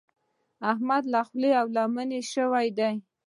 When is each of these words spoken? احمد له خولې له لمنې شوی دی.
احمد 0.71 1.03
له 1.13 1.21
خولې 1.27 1.51
له 1.57 1.63
لمنې 1.75 2.21
شوی 2.33 2.67
دی. 2.77 2.95